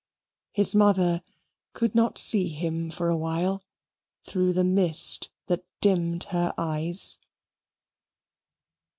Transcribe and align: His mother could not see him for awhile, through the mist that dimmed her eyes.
His 0.51 0.73
mother 0.73 1.21
could 1.73 1.93
not 1.93 2.17
see 2.17 2.47
him 2.47 2.89
for 2.89 3.09
awhile, 3.09 3.63
through 4.23 4.51
the 4.53 4.63
mist 4.63 5.29
that 5.45 5.63
dimmed 5.79 6.23
her 6.33 6.55
eyes. 6.57 7.19